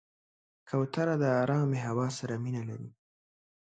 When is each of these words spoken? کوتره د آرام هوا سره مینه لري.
کوتره 0.67 1.15
د 1.21 1.23
آرام 1.41 1.69
هوا 1.85 2.07
سره 2.17 2.33
مینه 2.43 2.61
لري. 2.69 2.89